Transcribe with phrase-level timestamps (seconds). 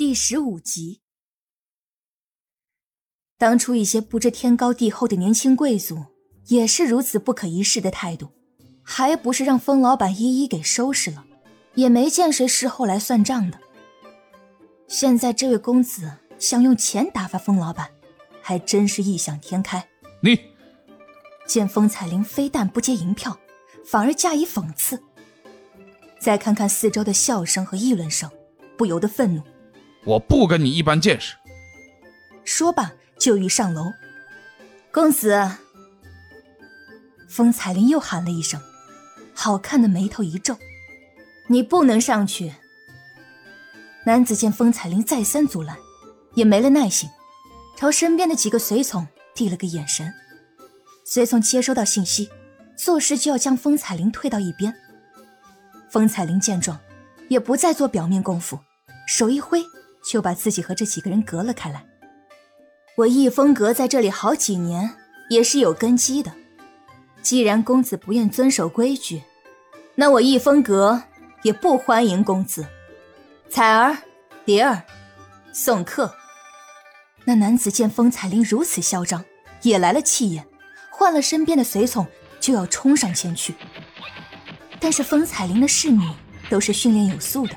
[0.00, 1.02] 第十五集，
[3.36, 6.06] 当初一些不知天高地厚的年轻贵族
[6.46, 8.32] 也是如此不可一世的态度，
[8.82, 11.26] 还不是让风老板一一给收拾了，
[11.74, 13.60] 也没见谁事后来算账的。
[14.88, 17.90] 现在这位公子想用钱打发风老板，
[18.40, 19.86] 还真是异想天开。
[20.22, 20.40] 你
[21.46, 23.38] 见风彩玲非但不接银票，
[23.84, 25.02] 反而加以讽刺，
[26.18, 28.30] 再看看四周的笑声和议论声，
[28.78, 29.42] 不由得愤怒。
[30.04, 31.36] 我不跟你一般见识。
[32.44, 33.92] 说罢，就欲上楼。
[34.92, 35.48] 公子，
[37.28, 38.60] 风彩玲又喊了一声，
[39.34, 40.56] 好看的眉头一皱
[41.48, 42.54] ：“你不能上去。”
[44.06, 45.76] 男子见风彩玲再三阻拦，
[46.34, 47.08] 也没了耐性，
[47.76, 50.12] 朝身边的几个随从递了个眼神。
[51.04, 52.30] 随从接收到信息，
[52.76, 54.74] 作势就要将风彩玲推到一边。
[55.90, 56.80] 风彩玲见状，
[57.28, 58.58] 也不再做表面功夫，
[59.06, 59.62] 手一挥。
[60.02, 61.84] 就把自己和这几个人隔了开来。
[62.96, 64.96] 我逸风阁在这里好几年，
[65.30, 66.32] 也是有根基的。
[67.22, 69.22] 既然公子不愿遵守规矩，
[69.94, 71.02] 那我逸风阁
[71.42, 72.66] 也不欢迎公子。
[73.48, 73.96] 彩儿、
[74.44, 74.84] 蝶儿，
[75.52, 76.14] 送客。
[77.24, 79.24] 那男子见风彩玲如此嚣张，
[79.62, 80.46] 也来了气焰，
[80.90, 82.06] 换了身边的随从，
[82.40, 83.54] 就要冲上前去。
[84.80, 86.02] 但是风彩玲的侍女
[86.48, 87.54] 都是训练有素的。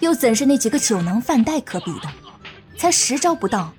[0.00, 2.08] 又怎是那几个酒囊饭袋可比的？
[2.76, 3.72] 才十招不到，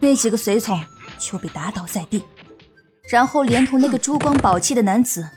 [0.00, 0.84] 那几个随从
[1.16, 2.24] 就被打倒在地，
[3.08, 5.28] 然后连同那个珠光宝气的男子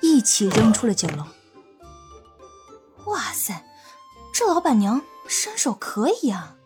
[0.00, 1.26] 一起扔出了酒楼。
[3.04, 3.62] 哇塞，
[4.32, 6.56] 这老板娘身手可以啊！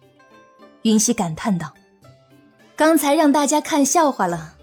[0.83, 1.75] 云溪感叹道
[2.77, 4.55] ：“刚才让大家看笑话了，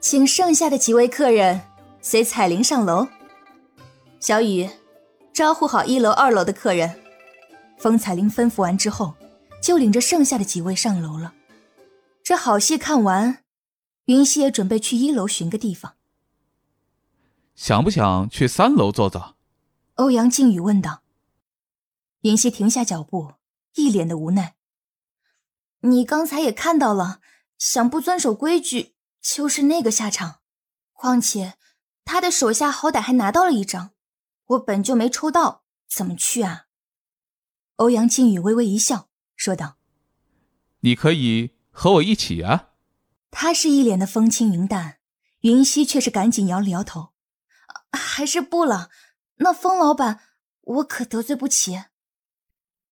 [0.00, 1.60] 请剩下的几位客人
[2.00, 3.06] 随彩铃上楼。
[4.20, 4.70] 小雨，
[5.34, 6.98] 招呼好一楼、二楼的客人。”
[7.84, 9.14] 风彩玲吩咐完之后，
[9.60, 11.34] 就领着剩下的几位上楼了。
[12.22, 13.44] 这好戏看完，
[14.06, 15.96] 云溪也准备去一楼寻个地方。
[17.54, 19.36] 想不想去三楼坐坐？
[19.96, 21.02] 欧阳靖宇问道。
[22.22, 23.34] 云溪停下脚步，
[23.74, 24.54] 一脸的无奈。
[25.80, 27.20] 你刚才也看到了，
[27.58, 30.36] 想不遵守规矩就是那个下场。
[30.94, 31.58] 况且
[32.06, 33.90] 他的手下好歹还拿到了一张，
[34.46, 36.62] 我本就没抽到，怎么去啊？
[37.76, 39.76] 欧阳靖宇微微一笑，说道
[40.80, 42.70] ：“你可以和我一起啊。”
[43.32, 44.98] 他是一脸的风轻云淡，
[45.40, 47.10] 云溪却是赶紧摇了摇头
[47.90, 48.90] ：“还是不了。
[49.38, 50.20] 那风老板，
[50.60, 51.82] 我可得罪不起。”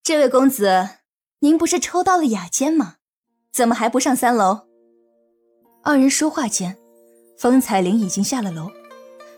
[0.03, 0.89] 这位公子，
[1.39, 2.97] 您不是抽到了雅间吗？
[3.53, 4.67] 怎么还不上三楼？
[5.85, 6.77] 二人说话间，
[7.39, 8.69] 风彩玲已经下了楼，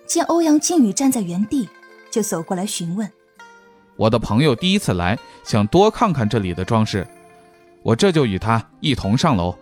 [0.06, 1.68] 见欧阳靖宇站在原地，
[2.10, 3.12] 就走过来询问。
[3.96, 7.06] 我的朋友第一次来，想多看看这里的装饰，
[7.82, 9.56] 我这就与他一同上楼。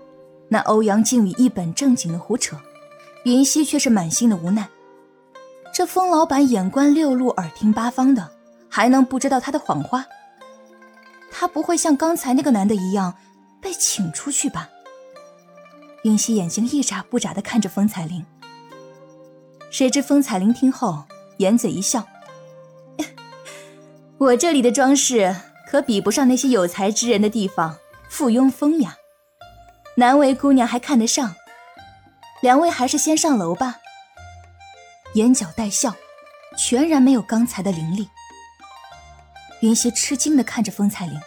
[0.49, 2.57] 那欧阳靖宇一本正经的胡扯，
[3.25, 4.69] 云溪却是满心的无奈。
[5.75, 8.31] 这风老板眼观六路，耳听八方的，
[8.69, 10.07] 还能不知道他的谎话？
[11.31, 13.15] 他不会像刚才那个男的一样
[13.61, 14.69] 被请出去吧？
[16.05, 18.25] 云溪眼睛一眨不眨的看着风彩玲，
[19.71, 21.05] 谁知风彩玲听后，
[21.39, 22.07] 掩嘴一笑。
[24.23, 25.35] 我这里的装饰
[25.67, 27.77] 可比不上那些有才之人的地方，
[28.09, 28.95] 附庸风雅，
[29.97, 31.35] 难为姑娘还看得上。
[32.41, 33.79] 两位还是先上楼吧。
[35.15, 35.97] 眼角带笑，
[36.57, 38.09] 全然没有刚才的凌厉。
[39.61, 41.21] 云溪吃惊的看着风彩玲，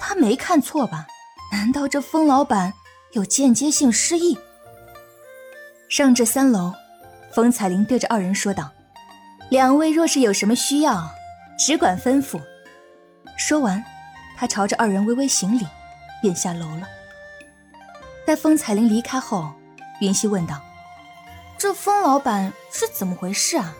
[0.00, 1.06] 她没看错吧？
[1.52, 2.74] 难道这风老板
[3.12, 4.36] 有间接性失忆？
[5.88, 6.74] 上至三楼，
[7.32, 8.72] 风彩玲对着二人说道
[9.48, 11.08] ：“两位若是有什么需要。”
[11.58, 12.40] 只管吩咐。
[13.36, 13.82] 说完，
[14.36, 15.66] 他朝着二人微微行礼，
[16.22, 16.88] 便下楼了。
[18.26, 19.52] 待风彩玲离开后，
[20.00, 20.60] 云溪问道
[21.58, 23.76] ：“这风老板是怎么回事啊？”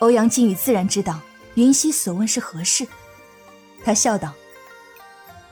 [0.00, 1.20] 欧阳靖宇自然知道
[1.54, 2.86] 云溪所问是何事，
[3.84, 4.32] 他笑道：“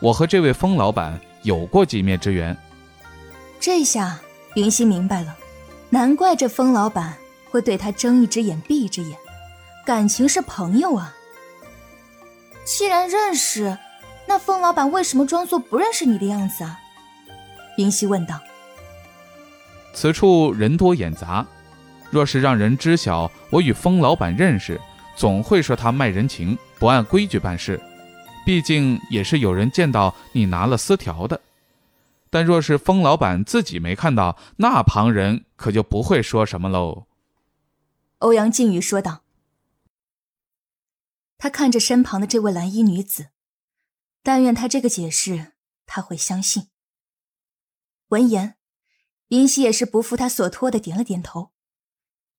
[0.00, 2.56] 我和这位风老板有过几面之缘。”
[3.60, 4.18] 这下
[4.54, 5.36] 云溪明白了，
[5.90, 7.14] 难怪这风老板
[7.50, 9.16] 会对他睁一只眼闭一只眼，
[9.86, 11.14] 感情是朋友啊。
[12.64, 13.76] 既然认识，
[14.26, 16.78] 那风老板为什么装作不认识你的样子啊？
[17.76, 18.40] 云溪问道。
[19.92, 21.44] 此处人多眼杂，
[22.10, 24.80] 若是让人知晓我与风老板认识，
[25.16, 27.80] 总会说他卖人情，不按规矩办事。
[28.46, 31.40] 毕竟也是有人见到你拿了丝条的。
[32.30, 37.06] 但若是风老板自己没看到，那旁人可就不会说什么喽。
[38.18, 39.22] 欧阳靖宇说道。
[41.40, 43.30] 他看着身旁的这位蓝衣女子，
[44.22, 45.54] 但愿他这个解释
[45.86, 46.68] 他会相信。
[48.08, 48.58] 闻言，
[49.28, 51.52] 云溪也是不负他所托的点了点头。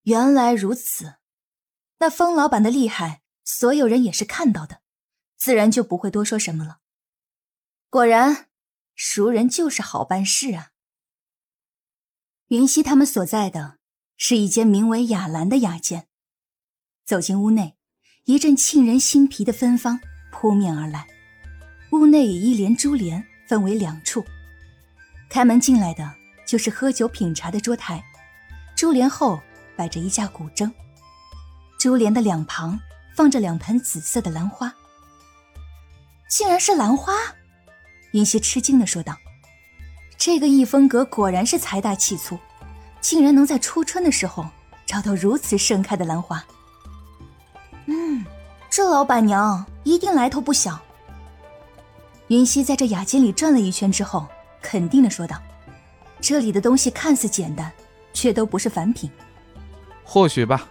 [0.04, 1.16] 原来如此，
[1.98, 4.84] 那风老板的厉害，所有人也是看到的，
[5.36, 6.82] 自然就不会多说什么了。
[7.90, 8.52] 果然，
[8.94, 10.74] 熟人就是好办事啊。
[12.50, 13.80] 云溪他们所在的
[14.16, 16.08] 是一间名为雅兰的雅间。
[17.04, 17.80] 走进屋内，
[18.26, 20.00] 一阵沁人心脾的芬芳
[20.32, 21.08] 扑面而来。
[21.92, 24.24] 屋内以一帘珠帘分为两处，
[25.28, 26.10] 开门进来的
[26.46, 28.04] 就是喝酒品茶的桌台，
[28.76, 29.42] 珠帘后
[29.76, 30.72] 摆着一架古筝，
[31.80, 32.80] 珠帘的两旁
[33.16, 34.74] 放着两盆紫色的兰花。
[36.30, 37.14] 竟然是兰花！
[38.14, 39.18] 云溪吃惊的说道
[40.16, 42.38] ：“这个逸风阁果然是财大气粗，
[43.02, 44.48] 竟然能在初春的时候
[44.86, 46.42] 找到如此盛开的兰花。”
[47.88, 48.26] 嗯，
[48.70, 50.80] 这老板娘一定来头不小。
[52.28, 54.26] 云溪在这雅间里转了一圈之后，
[54.62, 55.36] 肯定的说道
[56.22, 57.72] ：“这里的东西看似简单，
[58.14, 59.12] 却都不是凡品。”
[60.06, 60.68] 或许吧。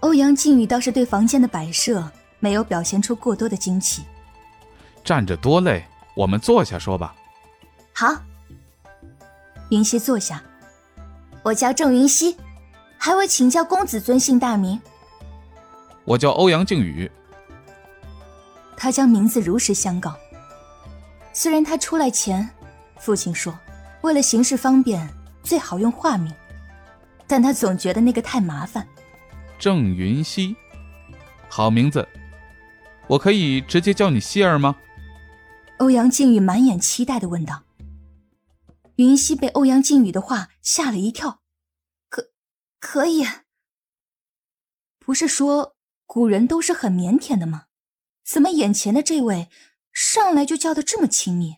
[0.00, 2.08] 欧阳靖宇倒是对房间的摆设
[2.40, 4.02] 没有表现出过多的惊奇。
[5.04, 5.84] 站着多累，
[6.14, 7.14] 我们坐下说吧。
[7.92, 8.14] 好。
[9.70, 10.42] 云溪坐下。
[11.42, 12.36] 我叫郑云溪，
[12.98, 14.80] 还未请教公子尊姓大名。
[16.04, 17.10] 我叫欧阳靖宇。
[18.76, 20.16] 他将名字如实相告。
[21.32, 22.48] 虽然他出来前，
[22.98, 23.56] 父亲说
[24.02, 25.08] 为了行事方便，
[25.42, 26.34] 最好用化名，
[27.26, 28.86] 但他总觉得那个太麻烦。
[29.58, 30.56] 郑云溪，
[31.48, 32.06] 好名字，
[33.06, 34.76] 我可以直接叫你希儿吗？
[35.78, 37.62] 欧阳靖宇满眼期待的问道。
[38.96, 41.40] 云溪被欧阳靖宇的话吓了一跳，
[42.08, 42.30] 可
[42.78, 43.26] 可以？
[44.98, 45.76] 不是说
[46.12, 47.68] 古人都是很腼腆的吗？
[48.22, 49.48] 怎么眼前的这位？
[49.94, 51.56] 上来就叫的这么亲密，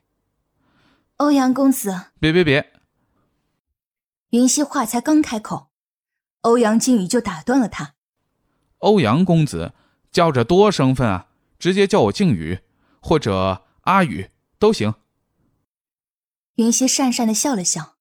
[1.16, 2.72] 欧阳公子，别别别！
[4.30, 5.72] 云溪话才刚开口，
[6.42, 7.96] 欧阳靖宇就打断了他。
[8.78, 9.72] 欧阳公子
[10.12, 11.26] 叫着多生分啊，
[11.58, 12.60] 直接叫我靖宇
[13.02, 14.30] 或者阿宇
[14.60, 14.94] 都行。
[16.54, 17.96] 云溪讪讪的笑了笑，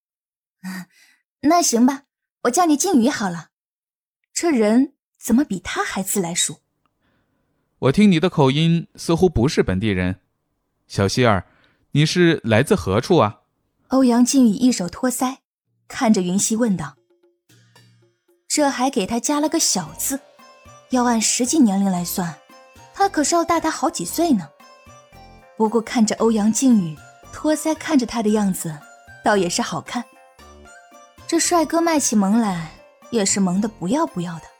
[1.41, 2.03] 那行吧，
[2.43, 3.49] 我叫你靖宇好了。
[4.31, 6.59] 这人怎么比他还自来熟？
[7.79, 10.19] 我听你的口音似乎不是本地人。
[10.85, 11.45] 小希儿，
[11.91, 13.39] 你是来自何处啊？
[13.87, 15.37] 欧阳靖宇一手托腮，
[15.87, 16.97] 看着云溪问道
[18.49, 20.19] ：“这还给他加了个小字，
[20.89, 22.35] 要按实际年龄来算，
[22.93, 24.49] 他可是要大他好几岁呢。
[25.55, 26.97] 不过看着欧阳靖宇
[27.31, 28.77] 托腮看着他的样子，
[29.23, 30.03] 倒也是好看。
[31.25, 32.71] 这帅哥卖起萌来
[33.09, 34.52] 也是萌的不要不要的。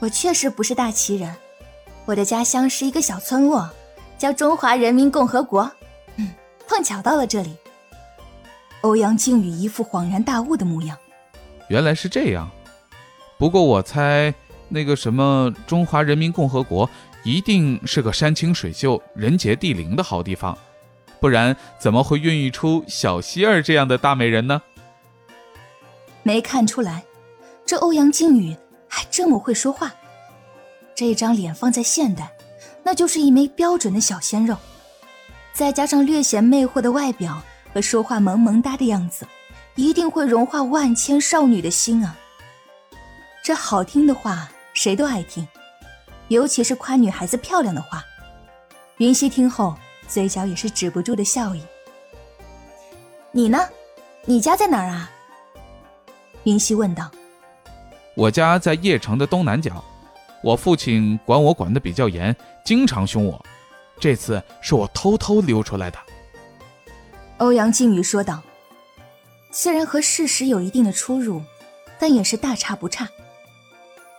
[0.00, 1.34] 我确实不是大齐人，
[2.04, 3.68] 我的家乡是一个小村落。”
[4.16, 5.70] 叫中华人民共和国，
[6.16, 6.30] 嗯，
[6.68, 7.56] 碰巧到了这里。
[8.82, 10.96] 欧阳靖宇一副恍然大悟的模样。
[11.68, 12.48] 原来是这样，
[13.36, 14.32] 不过我猜
[14.68, 16.88] 那个什么中华人民共和国
[17.24, 20.56] 一定是个山清水秀、人杰地灵的好地方，
[21.20, 24.62] 不然怎么会孕育出小希儿这样的大美人呢？
[26.22, 27.04] 没看出来，
[27.66, 28.56] 这欧阳靖宇
[28.94, 29.92] 还这么会说话。
[30.94, 32.30] 这张脸放在现代。
[32.86, 34.54] 那就是一枚标准的小鲜肉，
[35.54, 37.40] 再加上略显魅惑的外表
[37.72, 39.26] 和说话萌萌哒的样子，
[39.74, 42.14] 一定会融化万千少女的心啊！
[43.42, 45.48] 这好听的话谁都爱听，
[46.28, 48.04] 尤其是夸女孩子漂亮的话。
[48.98, 49.74] 云溪听后，
[50.06, 51.62] 嘴角也是止不住的笑意。
[53.32, 53.66] 你呢？
[54.26, 55.10] 你家在哪儿啊？
[56.42, 57.10] 云溪问道。
[58.14, 59.82] 我家在邺城的东南角。
[60.42, 63.44] 我父亲管我管得比较严，经常凶我。
[63.98, 65.98] 这次是我偷偷溜出来的。”
[67.38, 68.42] 欧阳靖宇说道。
[69.50, 71.40] 虽然和事实有一定的出入，
[71.96, 73.08] 但也是大差不差。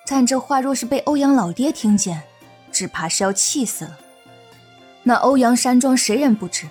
[0.07, 2.23] 但这话若是被欧阳老爹听见，
[2.71, 3.99] 只怕是要气死了。
[5.03, 6.67] 那欧阳山庄谁人不知？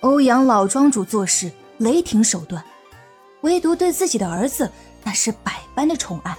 [0.00, 2.62] 欧阳老庄主做事雷霆手段，
[3.40, 4.70] 唯独对自己的儿子
[5.02, 6.36] 那是百般的宠爱。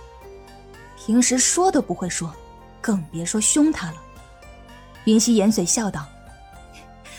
[1.07, 2.35] 平时说都不会说，
[2.81, 4.03] 更别说凶他了。
[5.05, 6.05] 云溪掩嘴笑道：“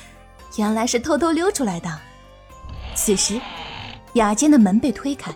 [0.59, 1.99] 原来是偷偷溜出来的。”
[2.95, 3.40] 此时，
[4.12, 5.35] 雅间的门被推开，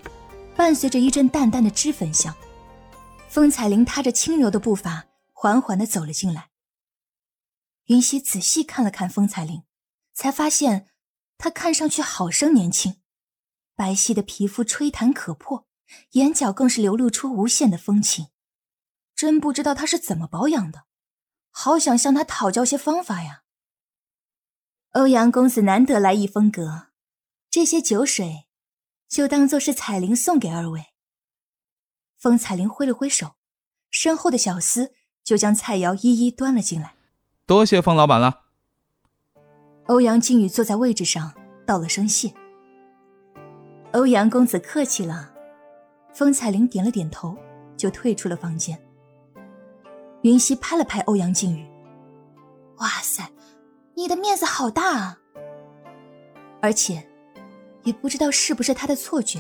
[0.55, 2.37] 伴随着一阵淡淡的脂粉香，
[3.27, 6.51] 风彩玲踏着轻柔的步伐，缓缓的走了进来。
[7.87, 9.63] 云溪仔细看了看风彩玲，
[10.13, 10.89] 才发现
[11.39, 12.97] 她看上去好生年轻，
[13.75, 15.67] 白皙的皮肤吹弹可破，
[16.11, 18.27] 眼角更是流露出无限的风情。
[19.23, 20.83] 真不知道他是怎么保养的，
[21.53, 23.43] 好想向他讨教些方法呀。
[24.95, 26.89] 欧阳公子难得来一风阁，
[27.49, 28.49] 这些酒水
[29.09, 30.87] 就当做是彩铃送给二位。
[32.17, 33.37] 风彩铃挥了挥手，
[33.93, 34.91] 身后的小厮
[35.23, 36.97] 就将菜肴一一端了进来。
[37.47, 38.47] 多谢风老板了。
[39.87, 41.33] 欧阳靖宇坐在位置上，
[41.65, 42.35] 道了声谢。
[43.93, 45.33] 欧阳公子客气了。
[46.13, 47.39] 风彩铃点了点头，
[47.77, 48.77] 就退出了房间。
[50.23, 51.67] 云溪拍了拍欧阳靖宇
[52.79, 53.31] ：“哇塞！”
[53.95, 55.19] 你的面子好大啊！
[56.63, 57.07] 而且，
[57.83, 59.39] 也不知道是不是他的错觉，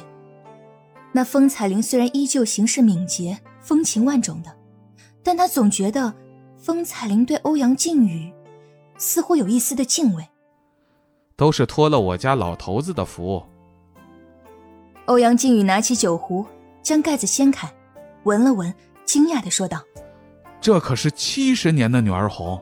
[1.12, 4.54] 那风彩玲虽然依旧行事敏捷、风情万种的，
[5.22, 6.12] 但他总觉得
[6.58, 8.30] 风彩玲对欧阳靖宇
[8.98, 10.28] 似乎有一丝的敬畏。
[11.34, 13.42] 都是托了我家老头子的福。
[15.06, 16.44] 欧阳靖宇拿起酒壶，
[16.82, 17.72] 将盖子掀开，
[18.24, 18.72] 闻了闻，
[19.06, 19.80] 惊讶的说道
[20.62, 22.58] ：“这可是七十年的女儿红。”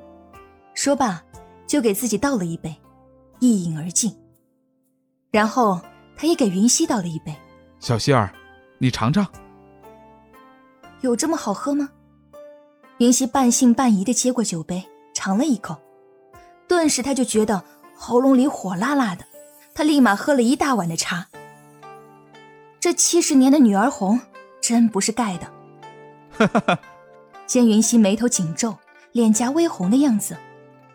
[0.75, 1.23] 说罢。
[1.71, 2.75] 就给自己倒了一杯，
[3.39, 4.13] 一饮而尽。
[5.31, 5.81] 然后
[6.17, 7.33] 他也给云溪倒了一杯。
[7.79, 8.29] 小希儿，
[8.79, 9.25] 你尝尝。
[11.01, 11.89] 有这么好喝吗？
[12.99, 15.77] 云溪半信半疑的接过酒杯，尝了一口，
[16.67, 17.63] 顿时他就觉得
[17.95, 19.25] 喉咙里火辣辣的。
[19.73, 21.29] 他立马喝了一大碗的茶。
[22.81, 24.21] 这七十年的女儿红
[24.61, 25.47] 真不是盖的。
[26.33, 26.81] 哈哈哈。
[27.51, 28.79] 见云溪眉头紧皱，
[29.11, 30.37] 脸颊微红的样子。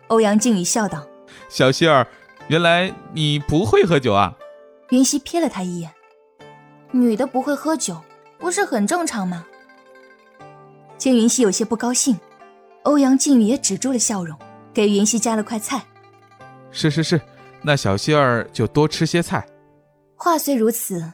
[0.06, 1.06] 欧阳靖宇笑道
[1.50, 2.08] ：“小希儿，
[2.48, 4.34] 原来你不会喝酒啊？”
[4.88, 5.92] 云溪瞥了他一眼
[6.92, 8.00] ：“女的不会喝酒，
[8.38, 9.44] 不是很正常吗？”
[10.96, 12.18] 见云溪有些不高兴，
[12.84, 14.34] 欧阳靖宇也止住了笑容，
[14.72, 15.84] 给云溪夹了块菜
[16.72, 17.20] ：“是是是，
[17.60, 19.46] 那小希儿就多吃些菜。”
[20.16, 21.12] 话虽如此，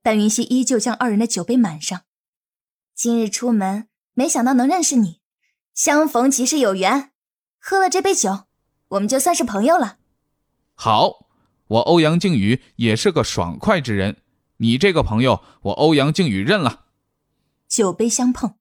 [0.00, 2.02] 但云溪依旧将二人的酒杯满上。
[2.94, 5.20] 今日出门，没想到能认识你，
[5.74, 7.12] 相逢即是有缘。
[7.58, 8.46] 喝了这杯酒，
[8.88, 9.98] 我们就算是朋友了。
[10.74, 11.26] 好，
[11.66, 14.22] 我欧阳靖宇也是个爽快之人，
[14.56, 16.86] 你这个朋友，我欧阳靖宇认了。
[17.68, 18.54] 酒杯相碰，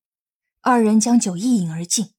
[0.60, 2.12] 二人将酒一饮而尽。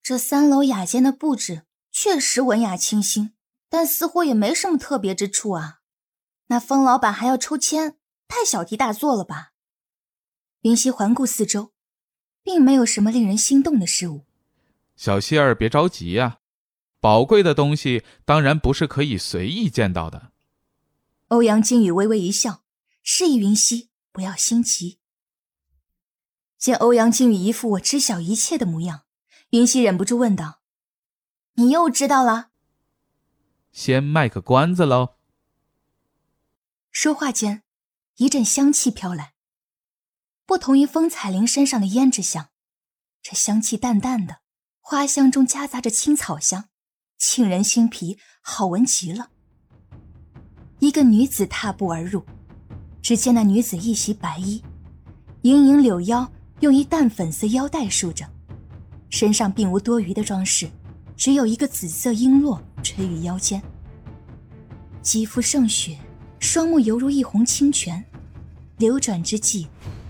[0.00, 3.34] 这三楼雅间的布置确实文雅清新，
[3.68, 5.80] 但似乎也没什么特别之处啊。
[6.46, 7.96] 那封老板还要抽签，
[8.28, 9.54] 太小题大做了吧？
[10.62, 11.72] 云溪环顾四周，
[12.42, 14.24] 并没有什么令人心动的事物。
[14.96, 16.38] 小希儿，别着急呀，
[17.00, 20.32] 宝贵的东西当然不是可以随意见到的。
[21.28, 22.64] 欧阳靖宇微微一笑，
[23.02, 24.98] 示意云溪不要心急。
[26.56, 29.02] 见欧阳靖宇一副我知晓一切的模样，
[29.50, 30.60] 云溪忍不住问道
[31.54, 32.50] ：“你又知道了？”
[33.70, 35.14] 先卖个关子喽。
[36.90, 37.62] 说话间，
[38.16, 39.34] 一阵香气飘来，
[40.48, 42.48] 不同于风采铃身上的胭脂香，
[43.22, 44.38] 这香气淡淡的。
[44.80, 46.70] 花香中夹杂着青草香，
[47.18, 49.28] 沁人心脾，好闻极了。
[50.78, 52.24] 一个女子踏步而入，
[53.02, 54.64] 只见那女子一袭白衣，
[55.42, 58.24] 盈盈柳腰用一淡粉色腰带束着，
[59.10, 60.70] 身上并无多余的装饰，
[61.14, 63.62] 只有一个紫色璎珞垂于腰间。
[65.02, 65.98] 肌肤胜雪，
[66.40, 68.02] 双目犹如一泓清泉，
[68.78, 69.68] 流转之际，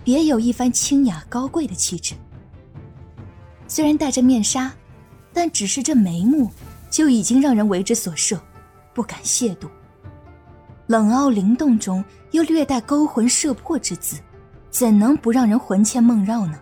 [0.08, 2.14] 别有一番清雅高贵的气质。
[3.66, 4.72] 虽然戴着面纱，
[5.34, 6.50] 但只是这眉目，
[6.88, 8.40] 就已经让人为之所摄，
[8.94, 9.68] 不敢亵渎。
[10.86, 14.16] 冷傲灵动中又略带勾魂摄魄之姿，
[14.70, 16.58] 怎能不让人魂牵梦绕呢？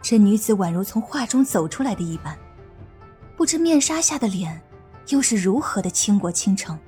[0.00, 2.38] 这女子宛如从画中走出来的一般，
[3.36, 4.62] 不知面纱下的脸，
[5.08, 6.78] 又是如何的倾国倾城。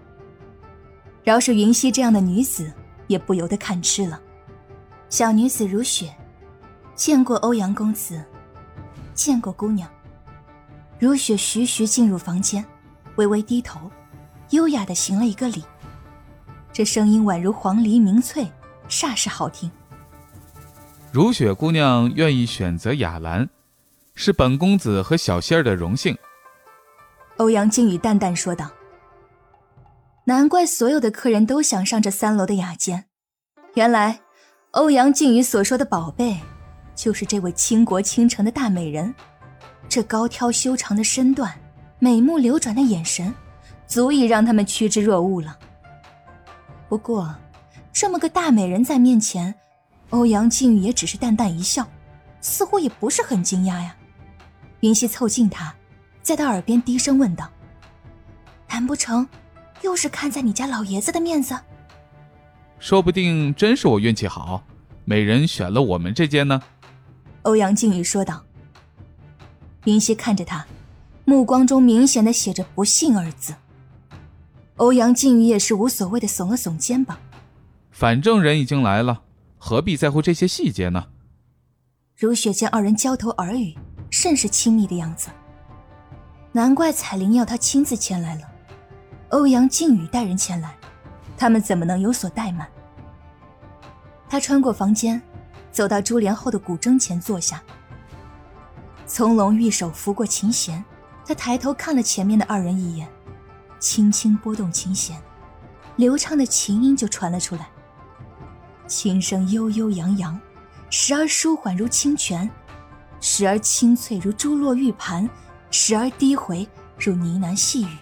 [1.25, 2.73] 饶是云溪这样的女子，
[3.09, 4.23] 也不由得看痴了。
[5.12, 6.11] 小女子如雪，
[6.95, 8.25] 见过欧阳公子。
[9.12, 9.87] 见过姑娘，
[10.99, 12.64] 如雪徐徐进入房间，
[13.16, 13.90] 微微低头，
[14.52, 15.62] 优雅的行了一个礼。
[16.73, 18.50] 这声音宛如黄鹂鸣翠，
[18.88, 19.71] 煞是好听。
[21.12, 23.47] 如雪姑娘愿意选择雅兰，
[24.14, 26.16] 是本公子和小仙儿的荣幸。
[27.37, 28.71] 欧阳靖宇淡淡说道。
[30.25, 33.04] 难怪所有的客人都想上这三楼的雅间，
[33.75, 34.21] 原来
[34.72, 36.38] 欧阳靖宇所说的宝贝。
[36.94, 39.14] 就是这位倾国倾城的大美人，
[39.88, 41.52] 这高挑修长的身段，
[41.98, 43.34] 美目流转的眼神，
[43.86, 45.58] 足以让他们趋之若鹜了。
[46.88, 47.34] 不过，
[47.90, 49.54] 这么个大美人在面前，
[50.10, 51.86] 欧阳靖宇也只是淡淡一笑，
[52.42, 53.96] 似乎也不是很惊讶呀。
[54.80, 55.74] 云溪凑近他，
[56.22, 57.50] 在他耳边低声问道
[58.68, 59.26] ：“难不成
[59.80, 61.58] 又是看在你家老爷子的面子？”
[62.82, 64.60] 说不定真是我运气好，
[65.04, 66.60] 美人选了我们这间呢。
[67.42, 68.42] 欧阳靖宇说道。
[69.84, 70.66] 云溪看着他，
[71.24, 73.54] 目光中明显的写着“不幸”二字。
[74.78, 77.16] 欧阳靖宇也是无所谓的耸了耸肩膀，
[77.92, 79.22] 反正人已经来了，
[79.58, 81.06] 何必在乎这些细节呢？
[82.16, 83.78] 如雪见二人交头耳语，
[84.10, 85.28] 甚是亲密的样子，
[86.50, 88.42] 难怪彩铃要他亲自前来了。
[89.28, 90.76] 欧阳靖宇带人前来，
[91.42, 92.68] 他们怎么能有所怠慢？
[94.28, 95.20] 他穿过房间，
[95.72, 97.61] 走到珠帘后的古筝前坐下，
[99.08, 100.84] 从龙玉手拂过琴弦，
[101.26, 103.08] 他抬头看了前面的二人一眼，
[103.80, 105.20] 轻轻拨动琴弦，
[105.96, 107.68] 流畅的琴音就传了出来，
[108.87, 110.40] 琴声悠悠扬扬。
[110.90, 112.49] 时而舒缓如清泉，
[113.20, 115.28] 时而清脆如珠落玉盘，
[115.72, 117.99] 时而低回如呢喃细语。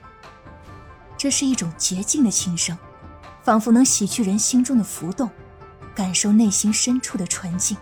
[1.16, 2.76] 这是一种洁净的琴声，
[3.42, 5.28] 仿佛能洗去人心中的浮动，
[5.94, 7.76] 感受内心深处的纯净。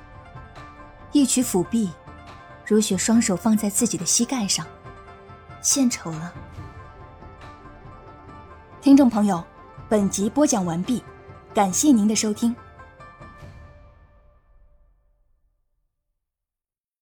[1.13, 1.91] 一曲抚臂，
[2.67, 4.67] 如雪双手放在自己的膝盖上，
[5.61, 6.33] 献丑了。
[8.81, 9.43] 听众朋友，
[9.89, 11.03] 本集播讲完毕，
[11.55, 12.55] 感谢您的收听。